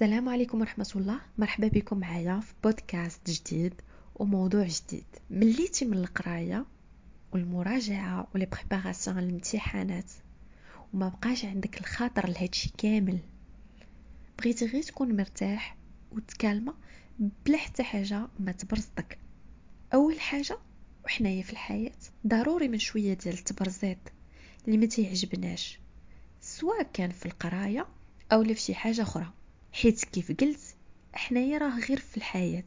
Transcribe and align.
السلام 0.00 0.28
عليكم 0.28 0.60
ورحمة 0.60 0.90
الله. 0.96 1.20
مرحبا 1.38 1.68
بكم 1.68 1.98
معايا 1.98 2.40
في 2.40 2.54
بودكاست 2.64 3.30
جديد 3.30 3.74
وموضوع 4.14 4.66
جديد. 4.66 5.04
مليتي 5.30 5.84
من 5.84 5.98
القراية 5.98 6.66
والمراجعة 7.32 8.28
ولي 8.34 8.46
بريباراسيون 8.46 9.18
الامتحانات 9.18 10.12
وما 10.94 11.08
بقاش 11.08 11.44
عندك 11.44 11.80
الخاطر 11.80 12.28
لهادشي 12.28 12.72
كامل. 12.78 13.18
بغيتي 14.38 14.66
غير 14.66 14.82
تكون 14.82 15.16
مرتاح 15.16 15.76
وتكالمة 16.12 16.74
بلا 17.46 17.58
حتى 17.58 17.82
حاجة 17.82 18.28
ما 18.38 18.52
تبرزطك 18.52 19.18
أول 19.94 20.20
حاجة 20.20 20.58
وحنايا 21.04 21.42
في 21.42 21.52
الحياة 21.52 21.92
ضروري 22.26 22.68
من 22.68 22.78
شوية 22.78 23.14
ديال 23.14 23.34
التبرزيط 23.34 23.98
اللي 24.66 24.78
ما 24.78 24.86
تيعجبناش 24.86 25.80
سواء 26.40 26.82
كان 26.92 27.10
في 27.10 27.26
القراية 27.26 27.86
أو 28.32 28.44
في 28.44 28.54
شي 28.54 28.74
حاجة 28.74 29.02
أخرى. 29.02 29.39
حيت 29.72 30.04
كيف 30.04 30.32
قلت 30.32 30.60
حنايا 31.12 31.58
راه 31.58 31.78
غير 31.78 31.98
في 31.98 32.16
الحياة. 32.16 32.64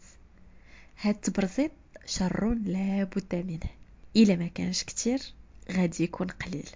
هاد 1.02 1.16
التبرزيط 1.16 1.72
شر 2.06 2.54
لا 2.54 3.04
بد 3.04 3.36
منه. 3.36 3.70
إلا 4.16 4.36
ما 4.36 4.48
كانش 4.48 4.84
كتير 4.84 5.20
غادي 5.72 6.04
يكون 6.04 6.28
قليل. 6.28 6.70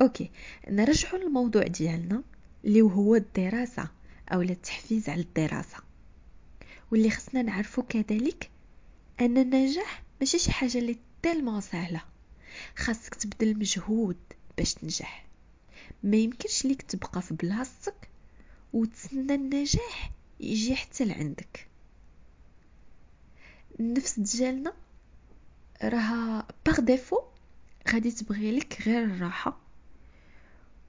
okay 0.00 0.30
نرجعوا 0.68 1.18
للموضوع 1.18 1.62
ديالنا 1.62 2.22
اللي 2.64 2.82
هو 2.82 3.14
الدراسة 3.14 3.88
أو 4.32 4.42
التحفيز 4.42 5.08
على 5.08 5.20
الدراسة. 5.20 5.78
واللي 6.90 7.10
خصنا 7.10 7.42
نعرفو 7.42 7.82
كذلك 7.82 8.50
أن 9.20 9.38
النجاح 9.38 10.02
ماشي 10.20 10.38
شي 10.38 10.52
حاجة 10.52 10.78
اللي 10.78 10.96
tellement 11.22 11.60
سهلة. 11.60 12.02
خاصك 12.76 13.14
تبذل 13.14 13.58
مجهود 13.58 14.16
باش 14.58 14.74
تنجح. 14.74 15.26
ما 16.02 16.16
يمكنش 16.16 16.64
ليك 16.64 16.82
تبقى 16.82 17.22
في 17.22 17.34
بلاصتك 17.34 18.08
وتسنى 18.72 19.34
النجاح 19.34 20.10
يجي 20.40 20.76
حتى 20.76 21.04
لعندك. 21.04 21.66
النفس 23.80 24.20
ديالنا 24.20 24.72
راها 25.82 26.46
par 26.66 26.80
défaut 26.80 27.20
غادي 27.88 28.10
تبغي 28.10 28.58
لك 28.58 28.82
غير 28.86 29.04
الراحة. 29.04 29.60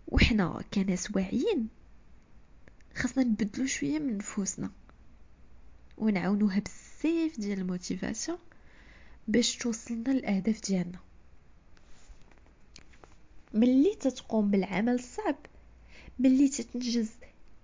وحنا 0.07 0.63
كناس 0.73 1.15
واعيين 1.15 1.67
خاصنا 2.95 3.23
نبدلو 3.23 3.65
شوية 3.65 3.99
من 3.99 4.17
نفوسنا. 4.17 4.71
ونعاونوها 5.97 6.59
بزاف 6.59 7.39
ديال 7.39 7.59
ال 7.59 7.66
motivation 7.66 8.37
باش 9.27 9.55
توصلنا 9.57 10.09
للأهداف 10.09 10.61
ديالنا. 10.61 10.99
ملي 13.53 13.95
تتقوم 13.95 14.51
بالعمل 14.51 14.93
الصعب 14.93 15.35
ملي 16.19 16.49
تتنجز 16.49 17.09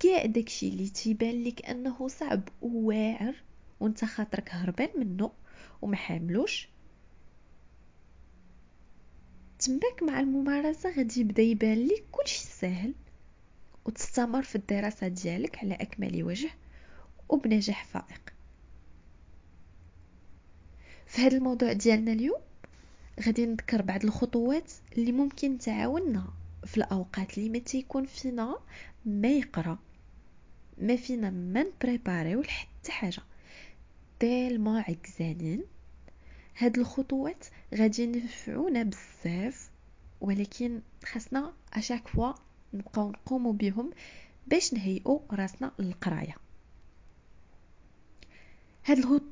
كاع 0.03 0.25
داكشي 0.25 0.69
اللي 0.69 0.89
تيبان 0.89 1.43
لك 1.43 1.65
أنه 1.65 2.07
صعب 2.07 2.49
وواعر 2.61 3.35
وأنت 3.79 4.05
خاطرك 4.05 4.49
هربان 4.49 4.89
منه 4.95 5.31
وما 5.81 5.95
حاملوش 5.95 6.69
تماك 9.59 10.03
مع 10.03 10.19
الممارسة 10.19 10.89
غادي 10.97 11.21
يبدا 11.21 11.41
يبان 11.41 11.87
لك 11.87 12.03
كلشي 12.11 12.39
ساهل 12.43 12.93
وتستمر 13.85 14.43
في 14.43 14.55
الدراسة 14.55 15.07
ديالك 15.07 15.57
على 15.57 15.73
أكمل 15.73 16.23
وجه 16.23 16.49
وبنجاح 17.29 17.85
فائق. 17.85 18.33
في 21.07 21.21
هذا 21.21 21.37
الموضوع 21.37 21.73
ديالنا 21.73 22.11
اليوم 22.11 22.41
غادي 23.25 23.45
نذكر 23.45 23.81
بعض 23.81 24.03
الخطوات 24.03 24.71
اللي 24.97 25.11
ممكن 25.11 25.57
تعاوننا 25.57 26.27
في 26.65 26.77
الأوقات 26.77 27.37
اللي 27.37 27.49
ما 27.49 27.59
تيكون 27.59 28.05
فينا 28.05 28.57
ما 29.05 29.27
يقرأ. 29.31 29.79
ما 30.77 30.95
فينا 30.95 31.29
ما 31.29 31.63
نبريباريو 31.63 32.41
لحتى 32.41 32.91
حاجة. 32.91 33.21
تالما 34.19 34.79
عكزانين 34.79 35.63
هاد 36.57 36.77
الخطوات 36.77 37.45
غادي 37.75 38.03
ينفعونا 38.03 38.83
بزاف 38.83 39.69
ولكن 40.21 40.81
خاصنا 41.05 41.53
اشاك 41.73 42.07
فوا 42.07 42.33
نبقاو 42.73 43.11
نقوموا 43.11 43.53
بهم 43.53 43.91
باش 44.47 44.73
نهيئوا 44.73 45.19
راسنا 45.31 45.71
للقراية. 45.79 46.35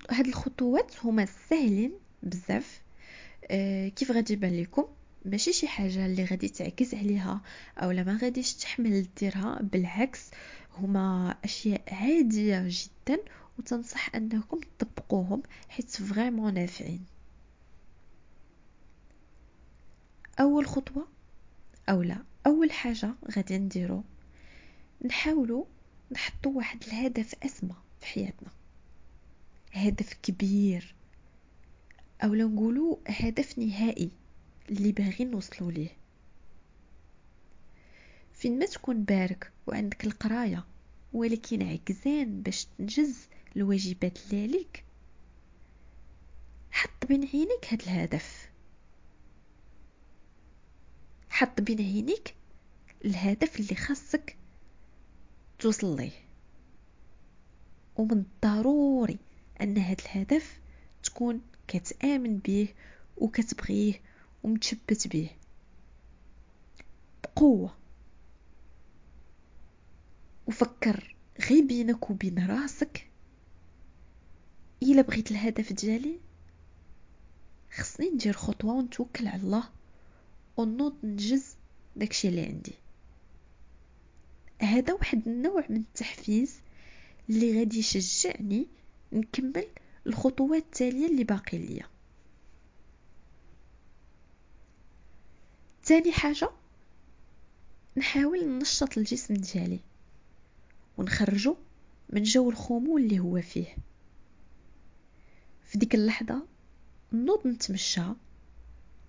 هاد 0.10 0.28
الخطوات 0.28 1.06
هما 1.06 1.26
سهلين 1.26 1.92
بزاف. 2.24 2.82
آه، 3.52 3.88
كيف 3.88 4.12
غادي 4.12 4.34
يبان 4.34 4.62
لكم؟ 4.62 4.86
ماشي 5.26 5.54
شي 5.54 5.68
حاجة 5.68 6.06
اللي 6.06 6.26
غادي 6.26 6.50
تعكس 6.50 6.94
عليها 6.94 7.42
أو 7.78 7.90
ما 7.90 8.20
غاديش 8.22 8.54
تحمل 8.54 9.08
ديرها 9.18 9.60
بالعكس 9.62 10.32
هما 10.78 11.36
أشياء 11.44 11.82
عادية 11.92 12.66
جدا 12.68 13.20
وتنصح 13.60 14.16
أنكم 14.16 14.60
تطبقوهم 14.80 15.44
حيت 15.70 15.90
فريمون 15.90 16.54
نافعين. 16.54 17.06
أول 20.40 20.66
خطوة 20.68 21.08
أو 21.90 22.02
لا 22.02 22.18
أول 22.48 22.72
حاجة 22.72 23.14
غادي 23.36 23.58
نديرو 23.58 24.04
نحاولوا 25.06 25.66
نحطوا 26.12 26.52
واحد 26.52 26.84
الهدف 26.84 27.36
أسمى 27.44 27.76
في 28.00 28.06
حياتنا. 28.06 28.50
هدف 29.74 30.14
كبير. 30.24 30.96
أو 32.24 32.34
نقولوا 32.34 32.98
هدف 33.08 33.60
نهائي. 33.60 34.12
اللي 34.72 34.92
باغيين 34.92 35.32
نوصلوا 35.32 35.72
ليه. 35.72 35.90
فين 38.34 38.60
ما 38.60 38.66
تكون 38.66 39.04
بارك 39.04 39.52
وعندك 39.68 40.06
القراية 40.06 40.66
ولكن 41.14 41.62
عكزان 41.62 42.42
باش 42.42 42.66
تنجز 42.66 43.28
الواجبات 43.56 44.18
اللي 44.26 44.44
عليك. 44.44 44.84
حط 46.72 47.06
بين 47.08 47.26
عينيك 47.26 47.66
هاد 47.70 47.82
الهدف. 47.82 48.50
حط 51.30 51.62
بين 51.62 51.78
عينيك 51.82 52.36
الهدف 53.06 53.60
اللي 53.60 53.76
خاصك 53.76 54.38
توصل 55.60 55.96
ليه. 55.98 56.12
ومن 57.96 58.12
الضروري 58.12 59.20
أن 59.62 59.78
هاد 59.78 60.02
الهدف 60.02 60.60
تكون 61.04 61.42
كتآمن 61.68 62.38
به 62.38 62.74
وكتبغيه 63.18 64.02
ومتشبت 64.44 65.08
به. 65.08 65.30
بقوة. 67.24 67.76
وفكر 70.48 71.16
غي 71.50 71.62
بينك 71.62 72.10
وبين 72.10 72.48
راسك. 72.48 73.08
إلا 74.84 75.02
بغيت 75.02 75.32
الهدف 75.32 75.74
ديالي 75.74 76.20
خصني 77.74 78.10
ندير 78.10 78.34
خطوة 78.34 78.74
ونتوكل 78.74 79.28
على 79.28 79.42
الله 79.42 79.70
ونوض 80.58 80.96
نجز 81.04 81.56
داكشي 81.96 82.28
اللي 82.28 82.46
عندي. 82.46 82.74
هذا 84.62 84.94
واحد 84.94 85.28
النوع 85.28 85.66
من 85.70 85.78
التحفيز 85.78 86.56
اللي 87.30 87.60
غادي 87.60 87.80
يشجعني 87.80 88.68
نكمل 89.14 89.68
الخطوات 90.08 90.64
التالية 90.64 91.08
اللي 91.08 91.24
باقي 91.24 91.58
ليا. 91.58 91.91
تاني 95.84 96.12
حاجة 96.12 96.50
نحاول 97.98 98.46
ننشط 98.48 98.98
الجسم 98.98 99.34
ديالي 99.34 99.80
ونخرجو 100.98 101.56
من 102.10 102.24
جو 102.24 102.50
الخمول 102.50 103.02
اللي 103.02 103.20
هو 103.20 103.42
فيه. 103.42 103.76
في 105.64 105.78
ديك 105.78 105.96
اللحظة 105.96 106.46
نوض 107.14 107.48
نتمشى 107.48 108.02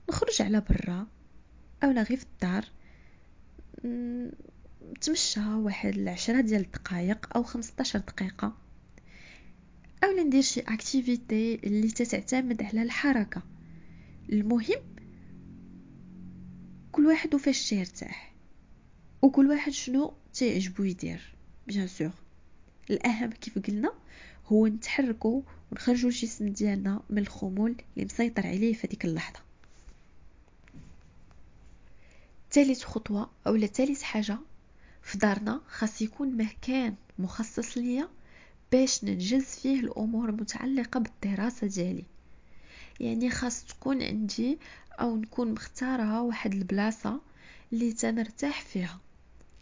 نخرج 0.08 0.42
على 0.42 0.60
برا 0.60 1.06
أو 1.84 1.90
غير 1.90 2.16
في 2.16 2.24
الدار 2.24 2.64
نتمشى 4.84 5.40
واحد 5.40 5.94
العشرة 5.98 6.40
ديال 6.40 6.60
الدقائق 6.60 7.36
أو 7.36 7.42
خمسطاشر 7.42 7.98
دقيقة 7.98 8.56
أو 10.04 10.10
ندير 10.10 10.42
شي 10.42 10.60
activité 10.60 11.54
اللي 11.54 11.90
تتعتمد 11.90 12.62
على 12.62 12.82
الحركة. 12.82 13.42
المهم 14.32 14.91
كل 16.92 17.06
واحد 17.06 17.34
وفاش 17.34 17.68
تيرتاح 17.68 18.32
وكل 19.22 19.46
واحد 19.50 19.72
شنو 19.72 20.14
تعجبو 20.34 20.82
يدير. 20.82 21.34
بيان 21.66 21.86
سور 21.88 22.10
الأهم 22.90 23.30
كيف 23.30 23.58
قلنا 23.58 23.92
هو 24.46 24.66
نتحركو 24.66 25.42
ونخرجوا 25.72 26.10
الجسم 26.10 26.48
ديالنا 26.48 27.02
من 27.10 27.18
الخمول 27.18 27.74
اللي 27.94 28.04
مسيطر 28.04 28.46
عليه 28.46 28.74
في 28.74 28.86
ديك 28.86 29.04
اللحظة. 29.04 29.40
ثالث 32.52 32.84
خطوة 32.84 33.30
اولا 33.46 33.66
ثالث 33.66 34.02
حاجة 34.02 34.38
في 35.02 35.18
دارنا 35.18 35.60
خاص 35.68 36.02
يكون 36.02 36.36
مكان 36.36 36.94
مخصص 37.18 37.78
ليا 37.78 38.08
باش 38.72 39.04
ننجز 39.04 39.44
فيه 39.44 39.80
الأمور 39.80 40.28
المتعلقة 40.28 41.00
بالدراسة 41.00 41.66
ديالي. 41.66 42.04
يعني 43.00 43.30
خاص 43.30 43.64
تكون 43.64 44.02
عندي 44.02 44.58
أو 45.00 45.16
نكون 45.16 45.52
مختاره 45.52 46.22
واحد 46.22 46.54
البلاصة 46.54 47.20
اللي 47.72 47.92
تنرتاح 47.92 48.62
فيها. 48.62 49.00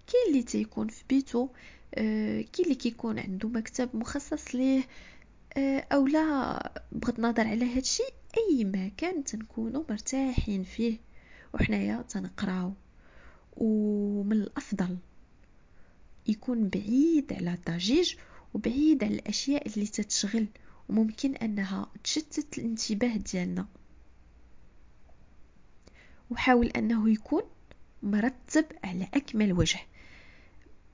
كاين 0.07 0.29
اللي 0.29 0.43
تيكون 0.43 0.89
في 0.89 1.05
بيتو 1.09 1.49
آه، 1.95 2.41
كي 2.41 2.63
اللي 2.63 2.75
كيكون 2.75 3.19
عنده 3.19 3.49
مكتب 3.49 3.97
مخصص 3.97 4.55
ليه 4.55 4.83
آه، 5.57 5.87
أو 5.93 6.07
لا 6.07 6.73
بغض 6.93 7.15
النظر 7.19 7.47
على 7.47 7.77
هادشي 7.77 8.03
أي 8.39 8.65
مكان 8.65 9.25
تنكونوا 9.25 9.85
مرتاحين 9.91 10.65
فيه. 10.65 10.99
وحنايا 11.55 12.03
تنقراو. 12.09 12.73
ومن 13.57 14.33
الأفضل 14.33 14.99
يكون 16.27 16.69
بعيد 16.69 17.33
على 17.33 17.55
الضجيج 17.55 18.15
وبعيد 18.55 19.05
على 19.05 19.15
الأشياء 19.15 19.67
اللي 19.67 19.87
تتشغل. 19.87 20.47
وممكن 20.89 21.37
أنها 21.37 21.91
تشتت 22.05 22.59
الانتباه 22.59 23.17
ديالنا. 23.17 23.67
وحاول 26.31 26.67
أنه 26.67 27.11
يكون 27.11 27.43
مرتب 28.03 28.65
على 28.85 29.09
أكمل 29.15 29.53
وجه. 29.53 29.81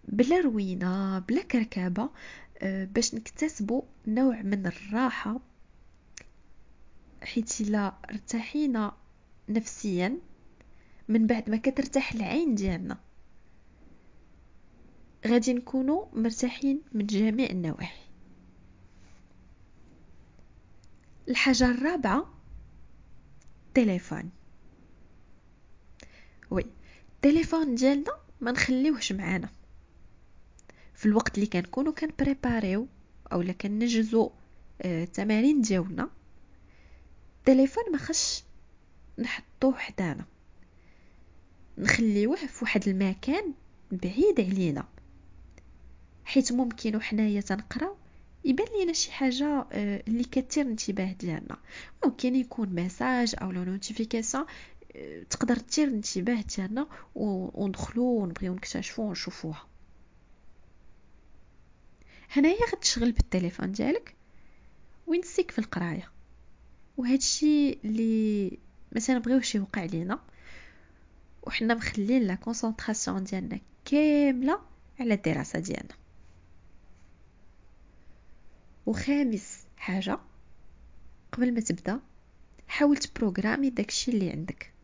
بلا 0.09 0.41
روينة 0.41 1.19
بلا 1.19 1.43
كركبة 1.43 2.11
آه، 2.59 2.85
باش 2.85 3.15
نكتسبوا 3.15 3.83
نوع 4.07 4.43
من 4.43 4.67
الراحة 4.67 5.41
حيت 7.23 7.61
إلا 7.61 7.95
ارتحينا 8.11 8.93
نفسيا 9.49 10.19
من 11.09 11.27
بعد 11.27 11.51
ما 11.51 11.57
كترتاح 11.57 12.13
العين 12.13 12.55
ديالنا. 12.55 12.99
غادي 15.27 15.53
نكونوا 15.53 16.07
مرتاحين 16.13 16.83
من 16.93 17.07
جميع 17.07 17.51
النواحي. 17.51 18.07
الحاجة 21.29 21.71
الرابعة 21.71 22.35
تليفون. 23.75 24.31
وي. 26.51 26.67
التليفون 27.15 27.75
ديالنا 27.75 28.13
ما 28.41 28.53
نخليوهش 28.53 29.13
معانا. 29.13 29.49
في 30.95 31.07
الوقت 31.07 31.35
اللي 31.35 31.47
كنكونوا 31.47 31.93
كنبريباريو 31.93 32.87
اولا 33.33 33.53
كنجزو 33.53 34.31
التمارين 34.85 35.59
آه 35.59 35.63
ديالنا 35.63 36.09
التليفون 37.39 37.85
ما 37.93 37.99
خش 37.99 38.43
نحطوه 39.19 39.75
حدانا. 39.75 40.25
نخليوه 41.79 42.37
في 42.37 42.65
واحد 42.65 42.89
المكان 42.89 43.55
بعيد 43.93 44.41
علينا. 44.41 44.85
حيت 46.25 46.53
ممكن 46.53 46.97
وحنايا 46.97 47.41
تنقراو 47.41 47.97
يبان 48.45 48.67
لينا 48.79 48.93
شي 48.93 49.13
حاجة 49.13 49.67
آه، 49.73 50.03
اللي 50.09 50.25
تثير 50.25 50.65
الانتباه 50.65 51.13
ديالنا. 51.13 51.57
ممكن 52.05 52.37
يكون 52.37 52.69
message 52.69 53.35
أو 53.43 53.53
notification 53.53 54.45
تقدر 55.31 55.57
تثير 55.57 55.89
الانتباه 55.89 56.45
ديالنا 56.57 56.87
وندخلو 57.15 58.05
ونبغيو 58.05 58.55
نكتشفو 58.55 59.03
ونشوفوها. 59.03 59.67
هنايا 62.31 62.67
غتشغل 62.73 63.13
بالتليفون 63.13 63.73
ديالك 63.73 64.15
وينسيك 65.07 65.51
في 65.51 65.59
القراية. 65.59 66.11
وهادشي 66.97 67.73
اللي 67.73 68.59
ما 68.93 69.01
تنبغيوش 69.01 69.55
يوقع 69.55 69.85
لينا 69.85 70.21
وحنا 71.43 71.75
مخلين 71.75 72.23
la 72.23 72.35
concentration 72.35 73.25
ديالنا 73.25 73.61
كاملة 73.85 74.61
على 75.01 75.15
الدراسة 75.15 75.59
ديالنا. 75.59 75.95
وخامس 78.87 79.59
حاجة 79.77 80.19
قبل 81.33 81.55
ما 81.55 81.61
تبدأ 81.61 82.01
حاول 82.69 82.97
تprogrammer 82.97 83.71
داكشي 83.71 84.11
اللي 84.11 84.31
عندك. 84.31 84.76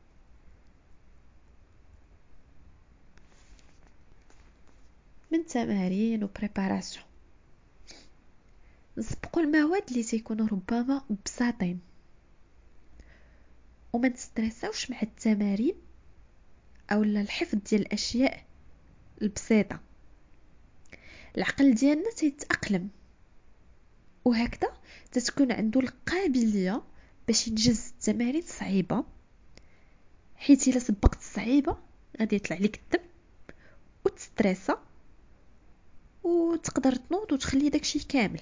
من 5.33 5.47
تمارين 5.47 6.25
و 6.25 6.31
préparation 6.31 7.05
نسبقوا 8.99 9.43
المواد 9.43 9.83
اللي 9.91 10.03
تيكونوا 10.03 10.47
ربما 10.47 11.03
بساطين 11.25 11.81
وما 13.93 14.09
نسترساوش 14.09 14.91
مع 14.91 15.03
التمارين 15.03 15.75
أو 16.93 17.03
الحفظ 17.03 17.59
ديال 17.71 17.81
الأشياء 17.81 18.45
البسيطة. 19.23 19.81
العقل 21.37 21.75
ديالنا 21.75 22.11
تيتأقلم. 22.11 22.89
وهكذا 24.25 24.73
تتكون 25.13 25.53
عنده 25.53 25.81
القابلية 25.81 26.83
باش 27.27 27.49
ينجز 27.49 27.89
التمارين 27.89 28.43
صعيبة. 28.43 29.05
حيت 30.37 30.69
إلا 30.69 30.79
سبقت 30.79 31.19
الصعيبة 31.19 31.77
غادي 32.21 32.37
يطلع 32.37 32.57
لك 32.57 32.77
الدم 32.85 33.07
وتستريسا 34.05 34.83
وتقدر 36.25 36.95
تنوض 36.95 37.33
وتخلي 37.33 37.69
داكشي 37.69 37.99
كامل. 37.99 38.41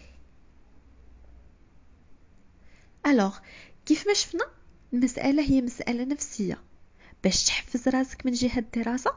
الوغ 3.06 3.38
كيف 3.86 4.06
ما 4.06 4.14
شفنا 4.14 4.44
المسألة 4.92 5.42
هي 5.50 5.60
مسألة 5.60 6.04
نفسية. 6.04 6.62
باش 7.24 7.44
تحفز 7.44 7.88
راسك 7.88 8.26
من 8.26 8.32
جهة 8.32 8.58
الدراسة 8.58 9.14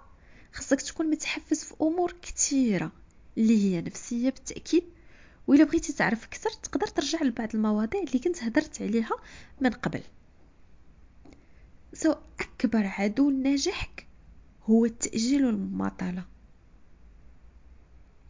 خصك 0.54 0.82
تكون 0.82 1.10
متحفز 1.10 1.64
في 1.64 1.74
أمور 1.82 2.16
كثيره 2.22 2.92
اللي 3.38 3.64
هي 3.64 3.82
نفسية 3.82 4.30
بالتأكيد. 4.30 4.84
وإلا 5.48 5.64
بغيتي 5.64 5.94
تعرف 5.94 6.24
أكثر 6.26 6.50
تقدر 6.50 6.88
ترجع 6.88 7.24
لبعض 7.24 7.56
المواضيع 7.56 8.02
اللي 8.02 8.20
كنت 8.20 8.44
هدرت 8.44 8.82
عليها 8.82 9.16
من 9.62 9.70
قبل. 9.70 10.02
سو 11.94 12.16
أكبر 12.40 12.86
عدو 12.86 13.30
لنجاحك 13.30 14.08
هو 14.64 14.86
التأجيل 14.86 15.46
والمماطلة. 15.46 16.26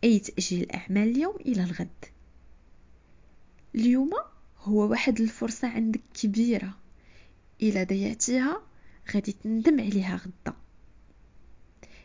اي 0.03 0.19
تاجيل 0.19 0.71
اعمال 0.71 1.09
اليوم 1.09 1.35
إلى 1.35 1.63
الغد. 1.63 2.05
اليوم 3.75 4.11
هو 4.59 4.89
واحد 4.89 5.21
الفرصة 5.21 5.67
عندك 5.67 6.01
كبيرة. 6.13 6.77
إلا 7.61 7.83
ضيعتيها 7.83 8.61
غادي 9.15 9.31
تندم 9.31 9.79
عليها 9.79 10.15
غدا. 10.15 10.57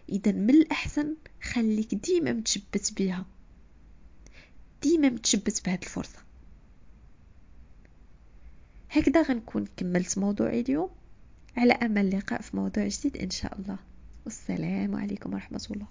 إذا 0.08 0.32
من 0.32 0.50
الأحسن 0.50 1.14
خليك 1.42 1.94
ديما 1.94 2.32
متشبت 2.32 2.92
بها. 2.96 3.26
ديما 4.82 5.08
متشبت 5.08 5.62
بهاد 5.64 5.82
الفرصة. 5.82 6.18
هكذا 8.90 9.22
غنكون 9.22 9.66
كملت 9.76 10.18
موضوعي 10.18 10.60
اليوم. 10.60 10.90
على 11.56 11.72
أمل 11.72 12.06
اللقاء 12.06 12.40
في 12.40 12.56
موضوع 12.56 12.88
جديد 12.88 13.16
إن 13.16 13.30
شاء 13.30 13.58
الله. 13.58 13.78
والسلام 14.24 14.94
عليكم 14.94 15.32
ورحمة 15.32 15.66
الله. 15.70 15.86